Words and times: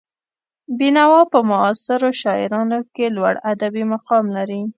بېنوا 0.77 1.21
په 1.33 1.39
معاصرو 1.49 2.09
شاعرانو 2.21 2.79
کې 2.93 3.05
لوړ 3.15 3.33
ادبي 3.51 3.83
مقام 3.93 4.25
لري. 4.37 4.61